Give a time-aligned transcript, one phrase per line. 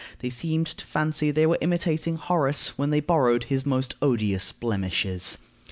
[0.17, 5.37] They seemed to fancy they were imitating Horace when they borrowed his most odious blemishes.